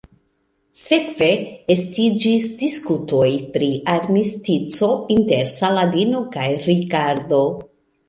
Sekve 0.83 1.27
estiĝis 1.73 2.47
diskutoj 2.63 3.29
pri 3.59 3.69
armistico 3.99 4.93
inter 5.21 5.55
Saladino 5.57 6.27
kaj 6.39 6.51
Rikardo. 6.69 7.49